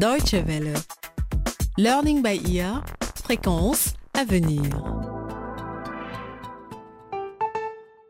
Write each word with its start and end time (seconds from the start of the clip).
Deutsche 0.00 0.32
Welle. 0.46 0.72
Learning 1.76 2.22
by 2.22 2.40
ear. 2.56 2.82
Fréquence 3.22 3.92
à 4.14 4.24
venir. 4.24 4.62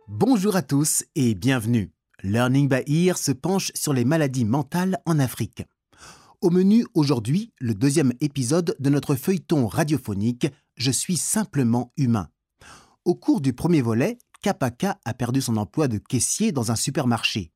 Bonjour 0.07 0.55
à 0.55 0.63
tous 0.63 1.03
et 1.17 1.35
bienvenue. 1.35 1.91
Learning 2.23 2.69
by 2.69 2.85
Ear 2.87 3.19
se 3.19 3.33
penche 3.33 3.73
sur 3.75 3.93
les 3.93 4.05
maladies 4.05 4.45
mentales 4.45 4.99
en 5.05 5.19
Afrique. 5.19 5.65
Au 6.41 6.51
menu 6.51 6.87
aujourd'hui, 6.95 7.53
le 7.59 7.75
deuxième 7.75 8.13
épisode 8.21 8.77
de 8.79 8.89
notre 8.89 9.17
feuilleton 9.17 9.67
radiophonique 9.67 10.47
Je 10.77 10.93
suis 10.93 11.17
simplement 11.17 11.93
humain. 11.97 12.29
Au 13.05 13.17
cours 13.17 13.41
du 13.41 13.53
premier 13.53 13.83
volet, 13.83 14.17
Kapaka 14.43 15.01
a 15.05 15.13
perdu 15.13 15.41
son 15.41 15.57
emploi 15.57 15.89
de 15.89 15.99
caissier 15.99 16.53
dans 16.53 16.71
un 16.71 16.77
supermarché. 16.77 17.51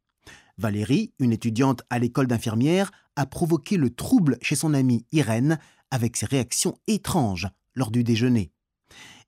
Valérie, 0.59 1.13
une 1.19 1.33
étudiante 1.33 1.83
à 1.91 1.99
l'école 1.99 2.27
d'infirmière, 2.27 2.91
a 3.17 3.27
provoqué 3.27 3.77
le 3.77 3.91
trouble 3.91 4.39
chez 4.43 4.57
son 4.57 4.75
amie 4.75 5.05
Irène 5.13 5.59
avec 5.91 6.17
ses 6.17 6.27
réactions 6.27 6.79
étranges 6.87 7.49
lors 7.75 7.91
du 7.91 8.05
déjeuner. 8.05 8.53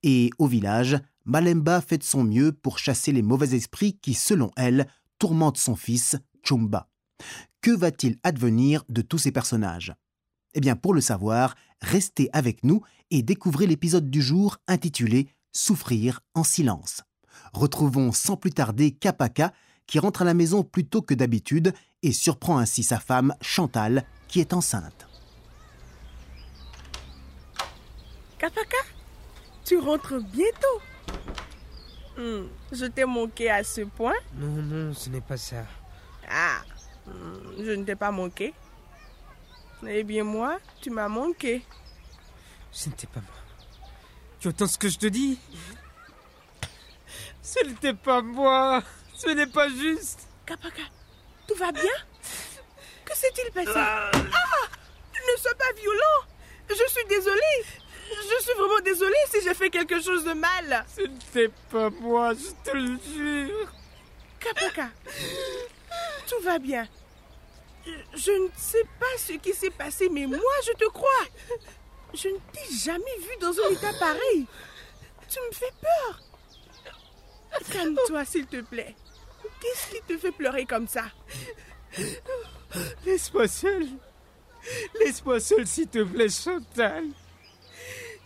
Et 0.03 0.31
au 0.39 0.47
village, 0.47 0.99
Malemba 1.25 1.81
fait 1.81 1.99
de 1.99 2.05
son 2.05 2.25
mieux 2.25 2.53
pour 2.53 2.79
chasser 2.79 3.13
les 3.13 3.23
mauvais 3.23 3.55
esprits 3.55 3.99
qui, 3.99 4.15
selon 4.15 4.51
elle, 4.57 4.87
tourmentent 5.19 5.59
son 5.59 5.77
fils, 5.77 6.17
Chumba. 6.45 6.89
Que 7.61 7.71
va-t-il 7.73 8.19
advenir 8.23 8.85
de 8.89 9.03
tous 9.03 9.19
ces 9.19 9.33
personnages? 9.33 9.95
Eh 10.55 10.61
bien, 10.61 10.77
pour 10.77 10.95
le 10.95 11.01
savoir, 11.01 11.57
restez 11.81 12.31
avec 12.33 12.63
nous 12.63 12.83
et 13.11 13.23
découvrez 13.23 13.67
l'épisode 13.67 14.11
du 14.11 14.23
jour 14.23 14.59
intitulé 14.69 15.29
Souffrir 15.53 16.21
en 16.35 16.45
silence. 16.45 17.03
Retrouvons 17.53 18.13
sans 18.13 18.37
plus 18.37 18.51
tarder 18.51 18.93
Kapaka, 18.93 19.53
qui 19.87 19.99
rentre 19.99 20.23
à 20.23 20.25
la 20.25 20.35
maison 20.35 20.63
plus 20.63 20.87
tôt 20.87 21.03
que 21.03 21.15
d'habitude 21.15 21.73
et 22.03 22.13
surprend 22.13 22.59
ainsi 22.59 22.83
sa 22.83 22.99
femme, 22.99 23.35
Chantal, 23.41 24.05
qui 24.29 24.41
est 24.41 24.53
enceinte. 24.53 25.07
Kapaka, 28.39 28.77
tu 29.65 29.79
rentres 29.79 30.21
bientôt. 30.21 30.81
Hmm, 32.19 32.47
je 32.73 32.87
t'ai 32.87 33.05
manqué 33.05 33.51
à 33.51 33.63
ce 33.63 33.83
point. 33.83 34.15
Non, 34.35 34.63
non, 34.63 34.95
ce 34.95 35.11
n'est 35.11 35.21
pas 35.21 35.37
ça. 35.37 35.65
Ah, 36.31 36.63
hmm, 37.07 37.65
je 37.65 37.71
ne 37.73 37.85
t'ai 37.85 37.97
pas 37.97 38.11
manqué. 38.11 38.55
Eh 39.87 40.03
bien 40.05 40.25
moi, 40.25 40.59
tu 40.81 40.91
m'as 40.91 41.09
manqué. 41.09 41.63
Ce 42.73 42.89
n'était 42.89 43.07
pas 43.07 43.21
moi. 43.21 43.31
Tu 44.41 44.49
entends 44.49 44.67
ce 44.67 44.79
que 44.79 44.89
je 44.89 44.99
te 44.99 45.07
dis? 45.07 45.39
Ce 47.43 47.65
n'était 47.67 47.95
pas 47.95 48.23
moi. 48.23 48.83
Ce 49.17 49.29
n'est 49.31 49.47
pas 49.47 49.69
juste. 49.69 50.29
Kapaka, 50.45 50.83
tout 51.49 51.55
va 51.55 51.73
bien? 51.73 51.83
Que 53.05 53.17
s'est-il 53.17 53.51
passé? 53.51 53.71
Ah 53.75 54.11
Ne 54.13 55.41
sois 55.41 55.55
pas 55.55 55.73
violent 55.75 56.21
Je 56.69 56.75
suis 56.75 57.05
désolée 57.09 57.65
Je 58.11 58.43
suis 58.43 58.53
vraiment 58.53 58.81
désolée 58.85 59.15
si 59.31 59.43
j'ai 59.43 59.55
fait 59.55 59.71
quelque 59.71 60.01
chose 60.03 60.23
de 60.25 60.35
mal 60.35 60.85
Ce 60.95 61.03
n'était 61.03 61.51
pas 61.71 61.89
moi, 61.91 62.33
je 62.35 62.71
te 62.71 62.77
le 62.77 62.99
jure. 63.15 63.73
Kapaka, 64.39 64.91
tout 66.29 66.43
va 66.43 66.59
bien. 66.59 66.87
Je 68.15 68.33
ne 68.33 68.49
sais 68.57 68.85
pas 69.01 69.19
ce 69.19 69.33
qui 69.35 69.55
s'est 69.55 69.71
passé, 69.71 70.09
mais 70.11 70.27
moi, 70.27 70.39
je 70.67 70.73
te 70.73 70.89
crois. 70.91 71.25
Je 72.13 72.29
ne 72.29 72.39
t'ai 72.53 72.75
jamais 72.75 73.17
vu 73.19 73.37
dans 73.41 73.53
un 73.53 73.71
état 73.71 73.93
pareil. 73.99 74.47
Tu 75.29 75.39
me 75.41 75.53
fais 75.53 75.73
peur. 75.81 76.21
Calme-toi, 77.73 78.25
s'il 78.25 78.47
te 78.47 78.61
plaît. 78.61 78.95
Qu'est-ce 79.61 79.91
qui 79.91 80.03
te 80.07 80.19
fait 80.19 80.33
pleurer 80.33 80.67
comme 80.67 80.87
ça? 80.87 81.05
Laisse-moi 83.05 83.49
seul. 83.49 83.87
Laisse-moi 85.01 85.41
seul, 85.41 85.67
s'il 85.67 85.89
te 85.89 86.03
plaît, 86.03 86.29
Chantal. 86.29 87.05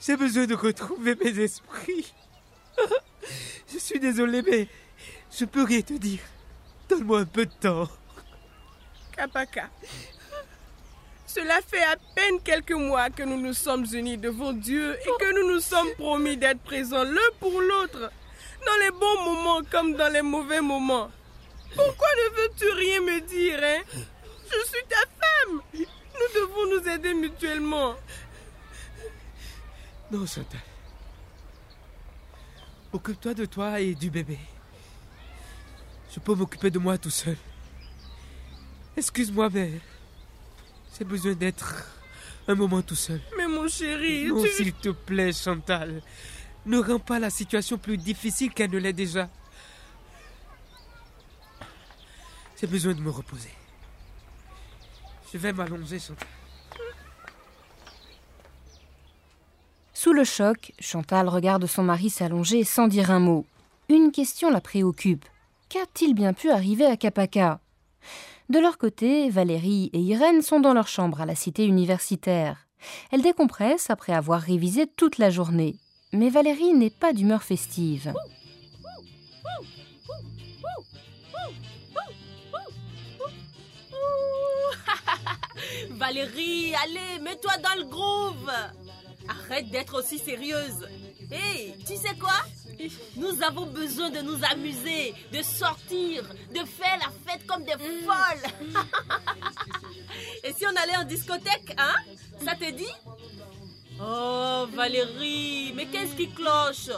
J'ai 0.01 0.17
besoin 0.17 0.47
de 0.47 0.55
retrouver 0.55 1.15
mes 1.15 1.39
esprits. 1.39 2.13
Je 3.73 3.79
suis 3.79 4.01
désolé, 4.01 4.43
mais 4.43 4.67
je 5.31 5.45
peux 5.45 5.65
rien 5.65 5.83
te 5.83 5.93
dire. 5.93 6.21
Donne-moi 6.89 7.21
un 7.21 7.25
peu 7.27 7.47
de 7.47 7.53
temps. 7.53 7.89
Kapaka, 9.15 9.69
cela 11.27 11.61
fait 11.61 11.83
à 11.83 11.97
peine 12.15 12.41
quelques 12.43 12.73
mois 12.73 13.11
que 13.11 13.23
nous 13.23 13.41
nous 13.41 13.53
sommes 13.53 13.87
unis 13.93 14.17
devant 14.17 14.53
Dieu 14.53 14.97
et 14.99 15.11
que 15.21 15.33
nous 15.33 15.53
nous 15.53 15.61
sommes 15.61 15.93
promis 15.97 16.37
d'être 16.37 16.61
présents 16.61 17.05
l'un 17.05 17.31
pour 17.39 17.61
l'autre, 17.61 18.11
dans 18.67 18.79
les 18.81 18.91
bons 18.91 19.23
moments 19.25 19.61
comme 19.71 19.95
dans 19.95 20.13
les 20.13 20.23
mauvais 20.23 20.61
moments. 20.61 21.11
Pourquoi 21.75 22.09
ne 22.17 22.37
veux-tu 22.37 22.71
rien 22.73 23.01
me 23.01 23.21
dire, 23.21 23.61
hein? 23.63 23.83
Je 24.45 24.67
suis 24.69 24.85
ta 24.89 24.97
femme. 24.97 25.61
Nous 25.75 26.41
devons 26.41 26.67
nous 26.77 26.89
aider 26.89 27.15
mutuellement. 27.15 27.95
Non, 30.11 30.27
Chantal. 30.27 30.61
Occupe-toi 32.93 33.35
de 33.35 33.45
toi 33.45 33.81
et 33.81 33.95
du 33.95 34.11
bébé. 34.11 34.39
Je 36.13 36.19
peux 36.19 36.35
m'occuper 36.35 36.71
de 36.71 36.79
moi 36.81 36.99
tout 36.99 37.11
seul. 37.11 37.37
Excuse-moi, 38.97 39.49
mais 39.53 39.71
j'ai 40.99 41.05
besoin 41.05 41.35
d'être 41.35 41.87
un 42.49 42.57
moment 42.57 42.83
tout 42.83 42.97
seul. 42.97 43.21
Mais 43.37 43.47
mon 43.47 43.69
chéri, 43.69 44.27
Non, 44.27 44.43
tu... 44.43 44.49
s'il 44.51 44.73
te 44.73 44.89
plaît, 44.89 45.33
Chantal. 45.33 46.03
Ne 46.67 46.79
rends 46.79 46.99
pas 46.99 47.21
la 47.21 47.31
situation 47.31 47.79
plus 47.79 47.97
difficile 47.97 48.53
qu'elle 48.53 48.73
ne 48.73 48.79
l'est 48.79 48.93
déjà. 48.93 49.31
J'ai 52.61 52.67
besoin 52.67 52.93
de 52.93 53.01
me 53.01 53.09
reposer. 53.09 53.49
Je 55.33 55.39
vais 55.39 55.53
m'allonger, 55.53 55.99
Chantal. 55.99 56.29
Sous 59.95 60.13
le 60.13 60.25
choc, 60.25 60.73
Chantal 60.79 61.29
regarde 61.29 61.65
son 61.65 61.83
mari 61.83 62.11
s'allonger 62.11 62.65
sans 62.65 62.87
dire 62.87 63.11
un 63.11 63.19
mot. 63.19 63.47
Une 63.89 64.13
question 64.13 64.51
la 64.51 64.61
préoccupe. 64.61 65.25
Qu'a-t-il 65.71 66.15
bien 66.15 66.35
pu 66.35 66.51
arriver 66.51 66.85
à 66.85 66.99
Kapaka 66.99 67.61
De 68.51 68.59
leur 68.59 68.77
côté, 68.77 69.31
Valérie 69.31 69.89
et 69.95 70.01
Irène 70.01 70.43
sont 70.43 70.61
dans 70.61 70.75
leur 70.75 70.89
chambre 70.89 71.23
à 71.23 71.27
la 71.27 71.35
cité 71.35 71.65
universitaire. 71.65 72.67
Elles 73.11 73.23
décompressent 73.23 73.89
après 73.89 74.13
avoir 74.13 74.41
révisé 74.43 74.87
toute 74.87 75.17
la 75.17 75.31
journée. 75.31 75.77
Mais 76.13 76.29
Valérie 76.29 76.75
n'est 76.75 76.91
pas 76.91 77.15
d'humeur 77.15 77.43
festive. 77.43 78.13
Valérie, 86.01 86.73
allez, 86.83 87.21
mets-toi 87.21 87.59
dans 87.59 87.79
le 87.79 87.85
groove. 87.85 88.51
Arrête 89.29 89.69
d'être 89.69 89.99
aussi 89.99 90.19
sérieuse. 90.19 90.89
Hé, 91.31 91.75
tu 91.87 91.95
sais 91.95 92.17
quoi? 92.19 92.41
Nous 93.17 93.43
avons 93.43 93.67
besoin 93.67 94.09
de 94.09 94.21
nous 94.21 94.39
amuser, 94.51 95.13
de 95.31 95.43
sortir, 95.43 96.23
de 96.55 96.61
faire 96.65 96.99
la 97.01 97.13
fête 97.27 97.47
comme 97.47 97.65
des 97.65 97.73
folles. 97.73 98.73
Et 100.45 100.55
si 100.55 100.65
on 100.65 100.75
allait 100.75 100.97
en 100.97 101.05
discothèque, 101.05 101.75
hein? 101.77 101.97
Ça 102.47 102.55
te 102.55 102.71
dit? 102.71 102.97
Oh, 104.03 104.67
Valérie, 104.73 105.75
mais 105.77 105.85
qu'est-ce 105.85 106.17
qui 106.17 106.31
cloche? 106.31 106.89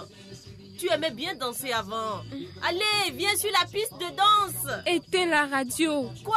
Tu 0.79 0.89
aimais 0.91 1.11
bien 1.11 1.35
danser 1.35 1.73
avant. 1.73 2.23
Allez, 2.63 3.13
viens 3.15 3.37
sur 3.37 3.51
la 3.53 3.67
piste 3.67 3.93
de 3.95 4.11
danse. 4.17 4.83
Éteins 4.87 5.27
la 5.27 5.47
radio. 5.47 6.11
Quoi? 6.25 6.37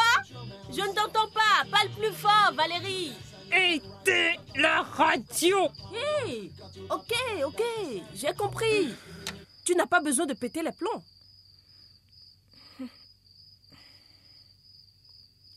Je 0.69 0.81
ne 0.81 0.93
t'entends 0.93 1.29
pas. 1.29 1.63
Parle 1.71 1.89
plus 1.91 2.11
fort, 2.13 2.51
Valérie. 2.53 3.13
Éteins 3.51 4.35
la 4.55 4.81
radio. 4.83 5.69
Hey, 5.93 6.51
ok, 6.89 7.13
ok, 7.45 7.61
j'ai 8.15 8.33
compris. 8.33 8.93
Tu 9.63 9.75
n'as 9.75 9.87
pas 9.87 9.99
besoin 9.99 10.25
de 10.25 10.33
péter 10.33 10.61
les 10.61 10.71
plombs. 10.71 11.03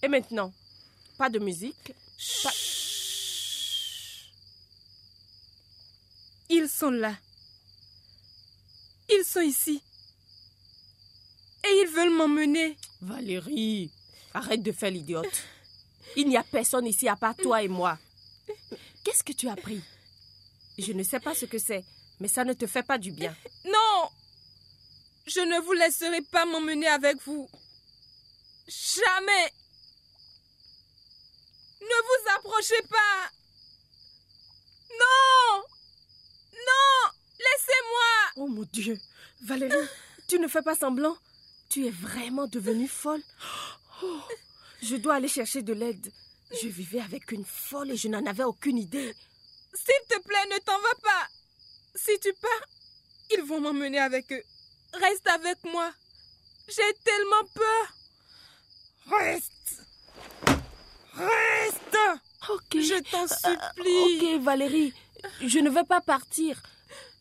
Et 0.02 0.08
maintenant, 0.08 0.52
pas 1.18 1.28
de 1.28 1.38
musique. 1.40 1.92
pas- 2.42 2.50
Ils 6.50 6.68
sont 6.68 6.90
là. 6.90 7.14
Ils 9.10 9.24
sont 9.24 9.40
ici. 9.40 9.82
Et 11.64 11.80
ils 11.82 11.88
veulent 11.88 12.10
m'emmener. 12.14 12.76
Valérie, 13.00 13.90
arrête 14.34 14.62
de 14.62 14.72
faire 14.72 14.90
l'idiote. 14.90 15.42
Il 16.16 16.28
n'y 16.28 16.36
a 16.36 16.42
personne 16.42 16.86
ici 16.86 17.08
à 17.08 17.16
part 17.16 17.36
toi 17.36 17.62
et 17.62 17.68
moi. 17.68 17.98
Qu'est-ce 19.04 19.22
que 19.22 19.32
tu 19.32 19.48
as 19.48 19.56
pris? 19.56 19.82
Je 20.78 20.92
ne 20.92 21.02
sais 21.02 21.20
pas 21.20 21.34
ce 21.34 21.44
que 21.44 21.58
c'est, 21.58 21.84
mais 22.20 22.28
ça 22.28 22.44
ne 22.44 22.52
te 22.52 22.66
fait 22.66 22.82
pas 22.82 22.98
du 22.98 23.10
bien. 23.12 23.34
Non 23.64 24.08
Je 25.26 25.40
ne 25.40 25.60
vous 25.60 25.72
laisserai 25.72 26.22
pas 26.22 26.46
m'emmener 26.46 26.86
avec 26.86 27.16
vous. 27.26 27.48
Jamais 28.66 29.52
Ne 31.80 31.86
vous 31.86 32.30
approchez 32.36 32.82
pas 32.88 33.30
Non 34.90 35.62
Non 36.52 37.17
Laissez-moi 37.38 38.32
Oh 38.36 38.48
mon 38.48 38.66
Dieu, 38.72 38.98
Valérie, 39.42 39.88
tu 40.28 40.38
ne 40.38 40.48
fais 40.48 40.62
pas 40.62 40.74
semblant 40.74 41.16
Tu 41.68 41.86
es 41.86 41.90
vraiment 41.90 42.46
devenue 42.46 42.88
folle 42.88 43.22
Oh, 44.02 44.20
Je 44.82 44.96
dois 44.96 45.14
aller 45.16 45.28
chercher 45.28 45.62
de 45.62 45.72
l'aide. 45.72 46.12
Je 46.62 46.68
vivais 46.68 47.00
avec 47.00 47.30
une 47.32 47.44
folle 47.44 47.90
et 47.90 47.96
je 47.96 48.08
n'en 48.08 48.24
avais 48.26 48.44
aucune 48.44 48.78
idée. 48.78 49.14
S'il 49.74 50.08
te 50.08 50.20
plaît, 50.22 50.46
ne 50.50 50.58
t'en 50.58 50.78
va 50.78 50.94
pas. 51.02 51.28
Si 51.94 52.18
tu 52.20 52.32
pars, 52.40 52.68
ils 53.30 53.42
vont 53.42 53.60
m'emmener 53.60 53.98
avec 53.98 54.30
eux. 54.32 54.42
Reste 54.94 55.26
avec 55.28 55.62
moi. 55.64 55.92
J'ai 56.68 56.94
tellement 57.04 57.44
peur. 57.54 59.18
Reste. 59.18 59.82
Reste. 61.12 61.98
Ok. 62.48 62.72
Je 62.74 63.02
t'en 63.10 63.26
supplie. 63.26 64.36
Ok, 64.36 64.42
Valérie, 64.44 64.94
je 65.42 65.58
ne 65.58 65.70
vais 65.70 65.84
pas 65.84 66.00
partir. 66.00 66.62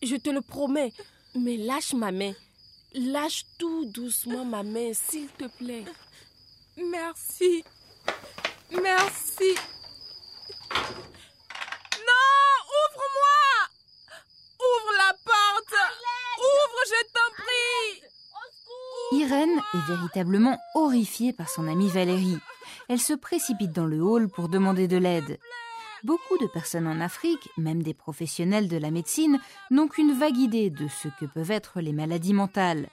Je 0.02 0.16
te 0.16 0.30
le 0.30 0.42
promets. 0.42 0.94
Mais 1.36 1.58
lâche 1.58 1.94
ma 1.94 2.12
main. 2.12 2.34
Lâche 2.94 3.46
tout 3.58 3.86
doucement 3.86 4.46
ma 4.46 4.64
main, 4.64 4.92
s'il 4.94 5.28
te 5.30 5.46
plaît. 5.58 5.86
Merci. 6.78 7.64
Merci. 8.72 9.56
Non, 12.08 12.58
ouvre-moi. 12.78 13.44
Ouvre 14.60 14.94
la 14.98 15.14
porte. 15.24 15.76
Ouvre, 16.40 16.82
je 16.86 17.02
t'en 17.14 17.30
prie. 17.44 18.02
Irène 19.12 19.62
est 19.74 19.88
véritablement 19.88 20.58
horrifiée 20.76 21.34
par 21.34 21.50
son 21.50 21.68
amie 21.68 21.90
Valérie. 21.90 22.38
Elle 22.90 23.00
se 23.00 23.14
précipite 23.14 23.72
dans 23.72 23.86
le 23.86 24.02
hall 24.02 24.30
pour 24.30 24.50
demander 24.50 24.88
de 24.88 24.98
l'aide. 24.98 25.40
Beaucoup 26.04 26.38
de 26.38 26.48
personnes 26.48 26.88
en 26.88 27.02
Afrique, 27.02 27.50
même 27.58 27.82
des 27.82 27.96
professionnels 27.96 28.68
de 28.68 28.78
la 28.78 28.92
médecine, 28.92 29.40
n'ont 29.72 29.88
qu'une 29.88 30.14
vague 30.14 30.38
idée 30.38 30.70
de 30.70 30.88
ce 30.88 31.08
que 31.20 31.26
peuvent 31.26 31.52
être 31.52 31.82
les 31.82 31.94
maladies 31.94 32.34
mentales. 32.34 32.90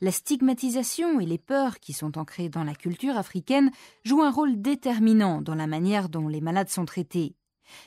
La 0.00 0.12
stigmatisation 0.12 1.20
et 1.20 1.26
les 1.26 1.38
peurs 1.38 1.80
qui 1.80 1.92
sont 1.92 2.16
ancrées 2.16 2.48
dans 2.48 2.64
la 2.64 2.74
culture 2.74 3.16
africaine 3.16 3.70
jouent 4.04 4.22
un 4.22 4.30
rôle 4.30 4.60
déterminant 4.60 5.42
dans 5.42 5.54
la 5.54 5.66
manière 5.66 6.08
dont 6.08 6.28
les 6.28 6.40
malades 6.40 6.68
sont 6.68 6.84
traités. 6.84 7.34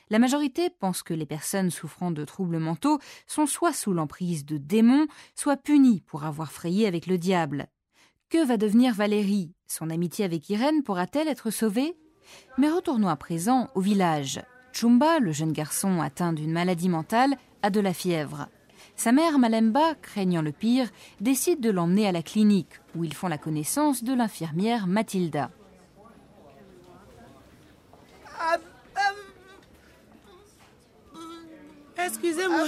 La 0.10 0.20
majorité 0.20 0.70
pense 0.70 1.02
que 1.04 1.14
les 1.14 1.26
personnes 1.26 1.72
souffrant 1.72 2.12
de 2.12 2.26
troubles 2.26 2.60
mentaux 2.60 3.00
sont 3.26 3.46
soit 3.46 3.74
sous 3.74 3.94
l'emprise 3.94 4.46
de 4.46 4.58
démons, 4.58 5.08
soit 5.36 5.58
punies 5.58 6.02
pour 6.02 6.26
avoir 6.26 6.52
frayé 6.52 6.88
avec 6.88 7.08
le 7.08 7.18
diable. 7.18 7.68
Que 8.30 8.46
va 8.46 8.58
devenir 8.58 8.94
Valérie? 8.94 9.54
Son 9.68 9.90
amitié 9.90 10.26
avec 10.26 10.50
Irène 10.50 10.84
pourra-t-elle 10.84 11.30
être 11.30 11.52
sauvée? 11.52 11.96
Mais 12.58 12.70
retournons 12.70 13.08
à 13.08 13.16
présent 13.16 13.70
au 13.76 13.82
village. 13.82 14.42
Chumba, 14.80 15.18
le 15.18 15.32
jeune 15.32 15.54
garçon 15.54 16.02
atteint 16.02 16.34
d'une 16.34 16.52
maladie 16.52 16.88
mentale, 16.88 17.36
a 17.64 17.72
de 17.72 17.80
la 17.80 17.94
fièvre. 17.94 18.48
Sa 18.96 19.12
mère, 19.12 19.40
Malemba, 19.40 19.96
craignant 20.04 20.44
le 20.44 20.52
pire, 20.52 20.88
décide 21.20 21.62
de 21.62 21.72
l'emmener 21.72 22.08
à 22.08 22.12
la 22.12 22.22
clinique, 22.22 22.80
où 22.96 23.04
ils 23.04 23.16
font 23.16 23.28
la 23.28 23.40
connaissance 23.40 24.04
de 24.04 24.14
l'infirmière 24.14 24.86
Mathilda. 24.86 25.50
Excusez-moi. 31.98 32.68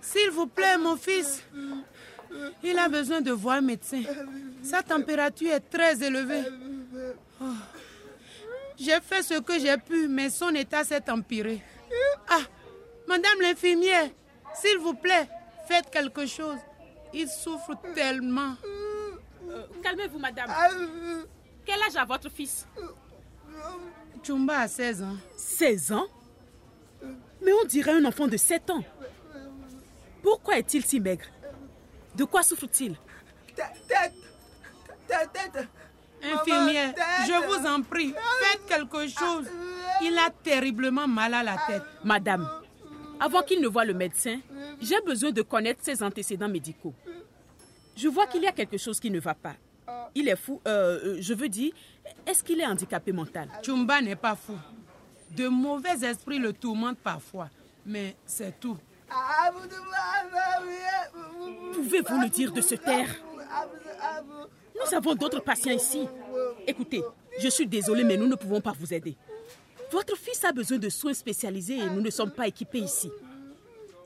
S'il 0.00 0.30
vous 0.30 0.46
plaît, 0.46 0.78
mon 0.78 0.96
fils. 0.96 1.42
Il 2.62 2.78
a 2.78 2.88
besoin 2.88 3.20
de 3.20 3.32
voir 3.32 3.58
un 3.58 3.60
médecin. 3.60 4.02
Sa 4.62 4.82
température 4.82 5.52
est 5.52 5.60
très 5.60 6.02
élevée. 6.02 6.44
J'ai 8.84 9.00
fait 9.00 9.22
ce 9.22 9.40
que 9.40 9.58
j'ai 9.58 9.76
pu, 9.78 10.08
mais 10.08 10.28
son 10.28 10.50
état 10.54 10.84
s'est 10.84 11.08
empiré. 11.10 11.62
Ah, 12.28 12.40
madame 13.08 13.40
l'infirmière, 13.40 14.10
s'il 14.54 14.78
vous 14.78 14.94
plaît, 14.94 15.26
faites 15.66 15.88
quelque 15.90 16.26
chose. 16.26 16.58
Il 17.14 17.28
souffre 17.28 17.72
tellement. 17.94 18.54
Euh, 19.48 19.62
Calmez-vous, 19.82 20.18
madame. 20.18 20.50
Quel 21.64 21.80
âge 21.82 21.96
a 21.96 22.04
votre 22.04 22.28
fils? 22.30 22.66
Chumba 24.22 24.60
a 24.60 24.68
16 24.68 25.02
ans. 25.02 25.16
16 25.36 25.92
ans? 25.92 26.06
Mais 27.42 27.52
on 27.52 27.64
dirait 27.66 27.92
un 27.92 28.04
enfant 28.04 28.26
de 28.26 28.36
7 28.36 28.68
ans. 28.70 28.84
Pourquoi 30.22 30.58
est-il 30.58 30.84
si 30.84 31.00
maigre? 31.00 31.26
De 32.14 32.24
quoi 32.24 32.42
souffre-t-il? 32.42 32.96
Infirmière, 36.32 36.94
je 37.26 37.46
vous 37.46 37.66
en 37.66 37.82
prie, 37.82 38.14
faites 38.40 38.66
quelque 38.66 39.08
chose. 39.08 39.46
Il 40.02 40.16
a 40.18 40.30
terriblement 40.42 41.06
mal 41.06 41.34
à 41.34 41.42
la 41.42 41.56
tête. 41.66 41.82
Madame, 42.02 42.48
avant 43.20 43.42
qu'il 43.42 43.60
ne 43.60 43.68
voie 43.68 43.84
le 43.84 43.94
médecin, 43.94 44.40
j'ai 44.80 45.00
besoin 45.02 45.30
de 45.30 45.42
connaître 45.42 45.80
ses 45.82 46.02
antécédents 46.02 46.48
médicaux. 46.48 46.94
Je 47.96 48.08
vois 48.08 48.26
qu'il 48.26 48.42
y 48.42 48.46
a 48.46 48.52
quelque 48.52 48.76
chose 48.78 48.98
qui 48.98 49.10
ne 49.10 49.20
va 49.20 49.34
pas. 49.34 49.54
Il 50.14 50.28
est 50.28 50.36
fou, 50.36 50.60
euh, 50.66 50.98
euh, 51.04 51.16
je 51.20 51.34
veux 51.34 51.48
dire, 51.48 51.72
est-ce 52.26 52.42
qu'il 52.42 52.60
est 52.60 52.66
handicapé 52.66 53.12
mental? 53.12 53.48
Chumba 53.62 54.00
n'est 54.00 54.16
pas 54.16 54.34
fou. 54.34 54.56
De 55.30 55.48
mauvais 55.48 56.04
esprits 56.04 56.38
le 56.38 56.52
tourmentent 56.52 56.98
parfois, 56.98 57.48
mais 57.84 58.16
c'est 58.24 58.58
tout. 58.60 58.78
Pouvez-vous 61.74 62.20
le 62.20 62.28
dire 62.28 62.52
de 62.52 62.60
se 62.60 62.74
taire? 62.76 63.08
Nous 64.84 64.94
avons 64.94 65.14
d'autres 65.14 65.40
patients 65.40 65.72
ici. 65.72 66.06
Écoutez, 66.66 67.02
je 67.40 67.48
suis 67.48 67.66
désolée, 67.66 68.04
mais 68.04 68.16
nous 68.16 68.26
ne 68.26 68.34
pouvons 68.34 68.60
pas 68.60 68.72
vous 68.78 68.92
aider. 68.92 69.16
Votre 69.90 70.16
fils 70.16 70.44
a 70.44 70.52
besoin 70.52 70.78
de 70.78 70.88
soins 70.88 71.14
spécialisés 71.14 71.78
et 71.78 71.86
nous 71.88 72.00
ne 72.00 72.10
sommes 72.10 72.30
pas 72.30 72.46
équipés 72.46 72.80
ici. 72.80 73.10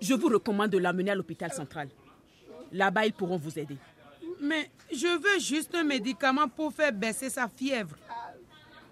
Je 0.00 0.14
vous 0.14 0.28
recommande 0.28 0.70
de 0.70 0.78
l'amener 0.78 1.10
à 1.10 1.14
l'hôpital 1.14 1.52
central. 1.52 1.88
Là-bas, 2.72 3.06
ils 3.06 3.12
pourront 3.12 3.38
vous 3.38 3.58
aider. 3.58 3.76
Mais 4.40 4.70
je 4.92 5.06
veux 5.06 5.40
juste 5.40 5.74
un 5.74 5.84
médicament 5.84 6.48
pour 6.48 6.72
faire 6.72 6.92
baisser 6.92 7.30
sa 7.30 7.48
fièvre. 7.48 7.96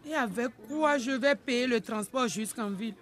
Et 0.09 0.15
avec 0.15 0.49
quoi 0.69 0.99
je 0.99 1.13
vais 1.13 1.35
payer 1.35 1.67
le 1.67 1.81
transport 1.81 2.29
jusqu'en 2.29 2.71
ville? 2.71 2.95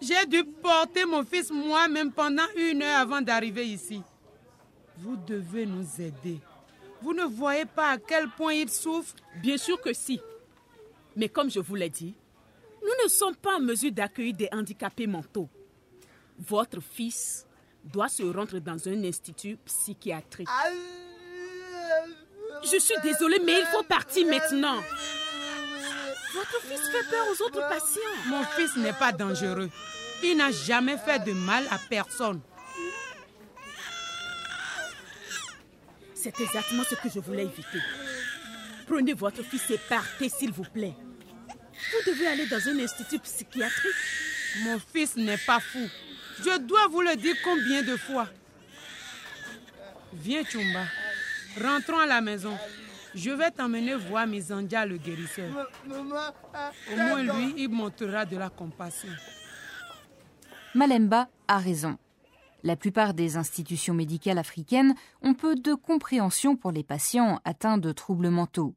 J'ai 0.00 0.26
dû 0.26 0.44
porter 0.44 1.04
mon 1.04 1.24
fils 1.24 1.50
moi-même 1.50 2.12
pendant 2.12 2.46
une 2.56 2.82
heure 2.82 3.00
avant 3.00 3.20
d'arriver 3.20 3.66
ici. 3.66 4.02
Vous 4.98 5.16
devez 5.16 5.66
nous 5.66 5.86
aider. 6.00 6.38
Vous 7.02 7.14
ne 7.14 7.24
voyez 7.24 7.64
pas 7.64 7.90
à 7.92 7.98
quel 7.98 8.28
point 8.28 8.52
il 8.52 8.68
souffre 8.68 9.14
Bien 9.42 9.56
sûr 9.56 9.80
que 9.80 9.92
si. 9.92 10.20
Mais 11.16 11.28
comme 11.28 11.50
je 11.50 11.60
vous 11.60 11.74
l'ai 11.74 11.90
dit, 11.90 12.14
nous 12.82 13.04
ne 13.04 13.08
sommes 13.08 13.36
pas 13.36 13.56
en 13.56 13.60
mesure 13.60 13.92
d'accueillir 13.92 14.34
des 14.34 14.48
handicapés 14.52 15.06
mentaux. 15.06 15.48
Votre 16.38 16.80
fils 16.80 17.46
doit 17.84 18.08
se 18.08 18.22
rendre 18.22 18.58
dans 18.58 18.88
un 18.88 19.04
institut 19.04 19.56
psychiatrique. 19.64 20.48
Je 22.62 22.78
suis 22.78 22.94
désolée, 23.02 23.40
mais 23.44 23.60
il 23.60 23.66
faut 23.66 23.82
partir 23.82 24.26
maintenant. 24.26 24.80
Votre 26.34 26.60
fils 26.62 26.80
fait 26.90 27.10
peur 27.10 27.26
aux 27.28 27.42
autres 27.42 27.68
patients. 27.68 28.00
Mon 28.28 28.42
fils 28.44 28.76
n'est 28.76 28.92
pas 28.92 29.12
dangereux. 29.12 29.70
Il 30.22 30.36
n'a 30.36 30.50
jamais 30.50 30.96
fait 30.98 31.18
de 31.24 31.32
mal 31.32 31.64
à 31.70 31.78
personne. 31.88 32.40
C'est 36.22 36.38
exactement 36.38 36.82
ce 36.84 36.94
que 36.96 37.08
je 37.08 37.18
voulais 37.18 37.44
éviter. 37.44 37.78
Prenez 38.86 39.14
votre 39.14 39.42
fils 39.42 39.70
et 39.70 39.78
partez, 39.88 40.28
s'il 40.28 40.52
vous 40.52 40.64
plaît. 40.64 40.94
Vous 41.48 42.10
devez 42.12 42.26
aller 42.26 42.46
dans 42.46 42.60
un 42.68 42.78
institut 42.78 43.18
psychiatrique. 43.20 43.94
Mon 44.64 44.78
fils 44.78 45.16
n'est 45.16 45.38
pas 45.38 45.60
fou. 45.60 45.88
Je 46.44 46.58
dois 46.58 46.88
vous 46.88 47.00
le 47.00 47.16
dire 47.16 47.34
combien 47.42 47.82
de 47.82 47.96
fois. 47.96 48.28
Viens, 50.12 50.44
Chumba. 50.44 50.84
Rentrons 51.58 52.00
à 52.00 52.06
la 52.06 52.20
maison. 52.20 52.54
Je 53.14 53.30
vais 53.30 53.50
t'emmener 53.50 53.94
voir 53.94 54.26
Mizandia, 54.26 54.84
le 54.84 54.98
guérisseur. 54.98 55.48
Au 55.90 56.96
moins, 56.96 57.22
lui, 57.22 57.54
il 57.56 57.70
montrera 57.70 58.26
de 58.26 58.36
la 58.36 58.50
compassion. 58.50 59.08
Malemba 60.74 61.30
a 61.48 61.58
raison. 61.58 61.96
La 62.62 62.76
plupart 62.76 63.14
des 63.14 63.36
institutions 63.36 63.94
médicales 63.94 64.38
africaines 64.38 64.94
ont 65.22 65.34
peu 65.34 65.54
de 65.54 65.74
compréhension 65.74 66.56
pour 66.56 66.72
les 66.72 66.84
patients 66.84 67.40
atteints 67.44 67.78
de 67.78 67.92
troubles 67.92 68.30
mentaux. 68.30 68.74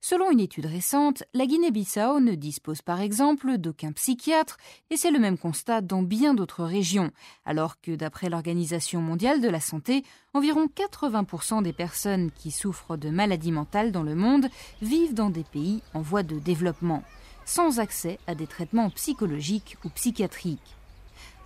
Selon 0.00 0.30
une 0.30 0.40
étude 0.40 0.66
récente, 0.66 1.24
la 1.34 1.46
Guinée-Bissau 1.46 2.20
ne 2.20 2.34
dispose 2.34 2.82
par 2.82 3.00
exemple 3.00 3.58
d'aucun 3.58 3.92
psychiatre 3.92 4.56
et 4.90 4.96
c'est 4.96 5.10
le 5.10 5.18
même 5.18 5.36
constat 5.36 5.80
dans 5.80 6.02
bien 6.02 6.34
d'autres 6.34 6.64
régions, 6.64 7.10
alors 7.44 7.80
que 7.80 7.94
d'après 7.94 8.30
l'Organisation 8.30 9.02
mondiale 9.02 9.40
de 9.40 9.48
la 9.48 9.60
santé, 9.60 10.04
environ 10.32 10.68
80% 10.74 11.62
des 11.62 11.72
personnes 11.72 12.30
qui 12.30 12.50
souffrent 12.50 12.96
de 12.96 13.10
maladies 13.10 13.52
mentales 13.52 13.92
dans 13.92 14.02
le 14.02 14.14
monde 14.14 14.48
vivent 14.80 15.14
dans 15.14 15.30
des 15.30 15.44
pays 15.44 15.82
en 15.92 16.00
voie 16.00 16.22
de 16.22 16.38
développement, 16.38 17.02
sans 17.44 17.80
accès 17.80 18.18
à 18.26 18.34
des 18.34 18.46
traitements 18.46 18.90
psychologiques 18.90 19.76
ou 19.84 19.90
psychiatriques. 19.90 20.77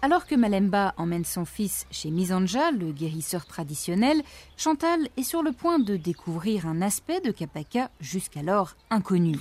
Alors 0.04 0.26
que 0.26 0.34
Malemba 0.34 0.94
emmène 0.96 1.24
son 1.24 1.44
fils 1.44 1.86
chez 1.92 2.10
Misanja, 2.10 2.72
le 2.72 2.90
guérisseur 2.90 3.46
traditionnel, 3.46 4.20
Chantal 4.56 4.98
est 5.16 5.22
sur 5.22 5.44
le 5.44 5.52
point 5.52 5.78
de 5.78 5.96
découvrir 5.96 6.66
un 6.66 6.82
aspect 6.82 7.20
de 7.20 7.30
Kapaka 7.30 7.88
jusqu'alors 8.00 8.74
inconnu. 8.90 9.38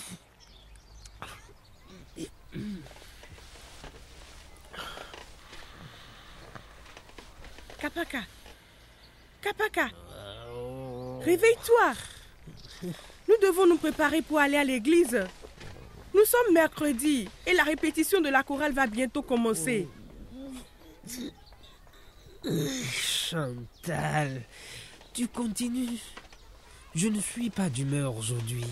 Kapaka. 7.80 8.20
Kapaka. 9.42 9.88
Réveille-toi. 11.22 11.94
Nous 12.84 13.38
devons 13.42 13.66
nous 13.66 13.78
préparer 13.78 14.22
pour 14.22 14.38
aller 14.38 14.58
à 14.58 14.64
l'église. 14.64 15.26
Nous 16.14 16.26
sommes 16.26 16.54
mercredi 16.54 17.28
et 17.48 17.54
la 17.56 17.64
répétition 17.64 18.22
de 18.22 18.30
la 18.30 18.44
chorale 18.44 18.74
va 18.74 18.86
bientôt 18.86 19.24
commencer. 19.24 19.88
Chantal, 22.94 24.42
tu 25.14 25.28
continues. 25.28 26.00
Je 26.96 27.08
ne 27.08 27.20
suis 27.22 27.50
pas 27.50 27.70
d'humeur 27.70 28.16
aujourd'hui. 28.16 28.66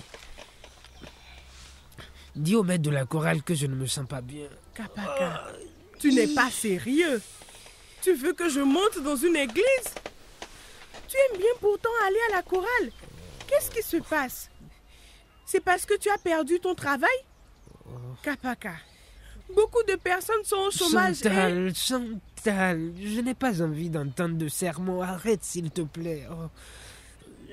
Dis 2.36 2.55
au 2.55 2.63
maître 2.63 2.84
de 2.84 2.89
la 2.89 3.05
chorale 3.05 3.43
que 3.43 3.53
je 3.53 3.65
ne 3.65 3.75
me 3.75 3.86
sens 3.86 4.08
pas 4.08 4.22
bien. 4.22 4.48
Kapaka, 4.74 5.48
tu 6.00 6.12
n'es 6.12 6.27
pas 6.27 6.50
sérieux. 6.50 7.22
Tu 8.01 8.13
veux 8.13 8.34
que 8.34 8.50
je 8.50 8.62
monte 8.62 9.00
dans 9.03 9.15
une 9.15 9.36
église? 9.36 9.93
Tu 11.08 11.17
aimes 11.17 11.38
bien 11.38 11.53
pourtant 11.60 11.89
aller 12.08 12.19
à 12.29 12.38
la 12.38 12.43
chorale. 12.43 12.91
Qu'est-ce 13.48 13.72
qui 13.72 13.81
se 13.81 13.98
passe? 13.98 14.50
C'est 15.46 15.60
parce 15.60 15.86
que 15.86 15.98
tu 15.98 16.10
as 16.10 16.17
perdu 16.17 16.60
ton 16.60 16.75
travail? 16.75 17.10
Kapaka, 18.22 18.75
beaucoup 19.53 19.84
de 19.84 19.96
personnes 19.96 20.43
sont 20.43 20.58
au 20.67 20.72
chômage. 20.72 21.17
Chantal, 21.17 21.74
Chantal, 21.75 22.19
je 22.46 23.22
n'ai 23.22 23.34
pas 23.34 23.62
envie 23.62 23.89
d'entendre 23.89 24.38
de 24.38 24.48
sermons. 24.48 25.01
Arrête, 25.01 25.43
s'il 25.43 25.72
te 25.72 25.81
plaît. 25.81 26.27
Oh. 26.31 26.50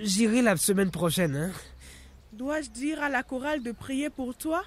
J'irai 0.01 0.43
la 0.43 0.57
semaine 0.57 0.91
prochaine, 0.91 1.37
hein. 1.37 1.53
Dois-je 2.33 2.71
dire 2.71 3.03
à 3.03 3.09
la 3.09 3.23
chorale 3.23 3.63
de 3.63 3.73
prier 3.73 4.11
pour 4.11 4.35
toi? 4.35 4.63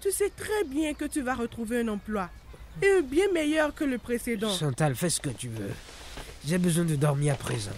Tu 0.00 0.10
sais 0.10 0.30
très 0.30 0.64
bien 0.64 0.94
que 0.94 1.04
tu 1.04 1.20
vas 1.20 1.34
retrouver 1.34 1.80
un 1.80 1.88
emploi. 1.88 2.30
Et 2.80 3.02
bien 3.02 3.30
meilleur 3.32 3.74
que 3.74 3.84
le 3.84 3.98
précédent. 3.98 4.50
Chantal, 4.50 4.94
fais 4.94 5.10
ce 5.10 5.20
que 5.20 5.28
tu 5.28 5.48
veux. 5.48 5.70
J'ai 6.46 6.58
besoin 6.58 6.84
de 6.84 6.96
dormir 6.96 7.34
à 7.34 7.36
présent. 7.36 7.70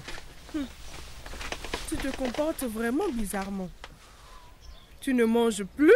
Tu 0.52 1.96
te 1.96 2.16
comportes 2.16 2.62
vraiment 2.62 3.08
bizarrement. 3.11 3.68
Tu 5.00 5.12
ne 5.12 5.25
manges 5.25 5.64
plus, 5.64 5.92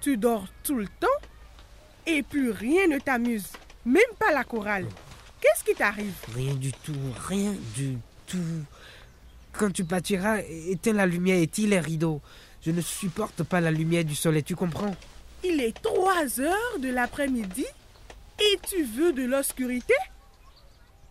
tu 0.00 0.16
dors 0.16 0.46
tout 0.62 0.76
le 0.76 0.88
temps, 0.98 1.06
et 2.06 2.22
plus 2.22 2.50
rien 2.50 2.88
ne 2.88 2.98
t'amuse. 2.98 3.48
Même 3.84 4.02
pas 4.18 4.32
la 4.32 4.44
chorale. 4.44 4.86
Qu'est-ce 5.40 5.64
qui 5.64 5.74
t'arrive? 5.74 6.14
Rien 6.34 6.54
du 6.54 6.72
tout, 6.72 6.94
rien 7.28 7.54
du 7.74 7.98
tout. 8.26 8.38
Quand 9.52 9.70
tu 9.70 9.84
partiras, 9.84 10.38
éteins 10.40 10.94
la 10.94 11.06
lumière 11.06 11.40
et 11.40 11.46
tire 11.46 11.68
les 11.68 11.80
rideaux. 11.80 12.20
Je 12.62 12.70
ne 12.70 12.80
supporte 12.80 13.42
pas 13.42 13.60
la 13.60 13.70
lumière 13.70 14.04
du 14.04 14.14
soleil, 14.14 14.42
tu 14.42 14.56
comprends? 14.56 14.96
Il 15.42 15.60
est 15.60 15.78
3 15.82 16.40
heures 16.40 16.78
de 16.78 16.88
l'après-midi 16.88 17.66
et 18.40 18.58
tu 18.66 18.82
veux 18.84 19.12
de 19.12 19.24
l'obscurité? 19.24 19.94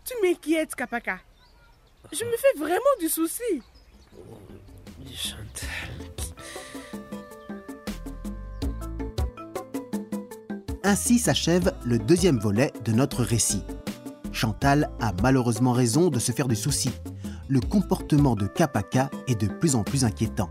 Tu 0.04 0.14
m'inquiètes, 0.22 0.74
Kapaka. 0.74 1.20
Je 2.12 2.24
me 2.24 2.36
fais 2.36 2.58
vraiment 2.58 2.80
du 3.00 3.08
souci. 3.08 3.62
Chantal. 5.14 6.13
Ainsi 10.86 11.18
s'achève 11.18 11.72
le 11.86 11.98
deuxième 11.98 12.38
volet 12.38 12.70
de 12.84 12.92
notre 12.92 13.22
récit. 13.22 13.62
Chantal 14.32 14.90
a 15.00 15.14
malheureusement 15.22 15.72
raison 15.72 16.10
de 16.10 16.18
se 16.18 16.30
faire 16.30 16.46
du 16.46 16.56
souci. 16.56 16.90
Le 17.48 17.60
comportement 17.60 18.36
de 18.36 18.46
Kapaka 18.46 19.08
est 19.26 19.40
de 19.40 19.46
plus 19.46 19.76
en 19.76 19.82
plus 19.82 20.04
inquiétant. 20.04 20.50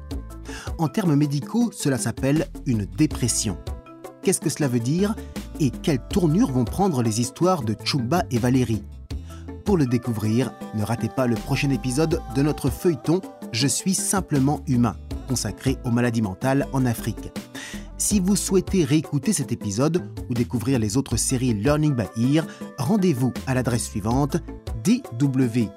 En 0.80 0.88
termes 0.88 1.16
médicaux, 1.16 1.70
cela 1.72 2.00
s'appelle 2.00 2.48
une 2.66 2.86
dépression. 2.86 3.60
Qu'est-ce 4.24 4.42
que 4.42 4.50
cela 4.50 4.68
veut 4.68 4.80
dire 4.80 5.14
et 5.60 5.70
quelle 5.70 6.00
tournure 6.00 6.52
vont 6.52 6.66
prendre 6.66 7.04
les 7.04 7.22
histoires 7.22 7.62
de 7.62 7.76
Chumba 7.84 8.24
et 8.32 8.40
Valérie? 8.40 8.84
Pour 9.66 9.78
le 9.78 9.86
découvrir, 9.86 10.52
ne 10.74 10.84
ratez 10.84 11.10
pas 11.10 11.28
le 11.28 11.36
prochain 11.36 11.70
épisode 11.70 12.22
de 12.36 12.42
notre 12.42 12.72
feuilleton 12.72 13.22
Je 13.52 13.68
suis 13.68 13.94
simplement 13.94 14.62
humain, 14.66 14.96
consacré 15.28 15.78
aux 15.86 15.92
maladies 15.92 16.24
mentales 16.24 16.68
en 16.74 16.88
Afrique. 16.88 17.32
Si 18.04 18.20
vous 18.20 18.36
souhaitez 18.36 18.84
réécouter 18.84 19.32
cet 19.32 19.54
épisode 19.54 20.04
ou 20.30 20.34
découvrir 20.34 20.78
les 20.78 20.98
autres 20.98 21.16
séries 21.16 21.54
Learning 21.54 21.96
by 21.96 22.36
Ear, 22.36 22.46
rendez-vous 22.78 23.32
à 23.48 23.54
l'adresse 23.54 23.86
suivante 23.86 24.36
dw.de/lbe. 24.84 25.70